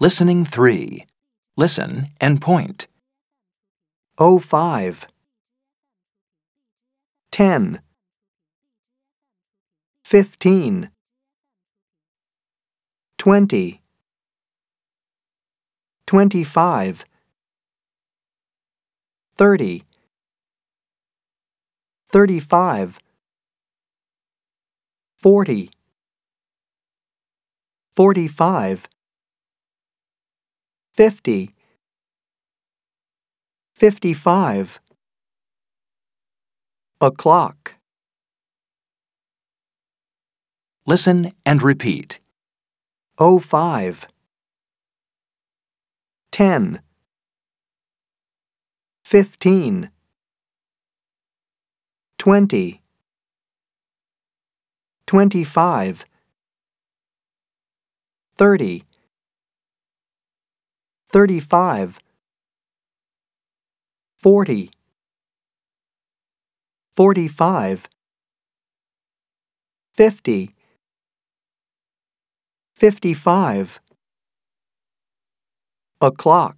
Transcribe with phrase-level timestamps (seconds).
[0.00, 1.04] Listening 3.
[1.56, 2.86] Listen and point.
[4.16, 5.06] O five,
[7.32, 7.80] ten,
[10.04, 10.90] fifteen,
[13.16, 13.80] twenty,
[16.06, 17.04] twenty-five,
[19.36, 19.84] thirty,
[22.10, 22.98] thirty-five,
[25.16, 25.70] forty,
[27.96, 28.88] forty-five,
[30.98, 31.54] fifty,
[33.72, 34.80] fifty-five,
[37.00, 37.74] o'clock,
[40.84, 42.18] Listen and repeat.
[43.18, 44.08] O five,
[46.32, 46.80] ten,
[49.04, 49.90] fifteen,
[52.18, 52.82] twenty,
[55.06, 56.04] twenty-five,
[58.36, 58.87] thirty,
[61.10, 61.98] thirty-five,
[64.18, 64.70] forty,
[66.96, 67.88] forty-five,
[69.94, 70.54] fifty,
[72.74, 73.80] fifty-five,
[76.00, 76.57] o'clock.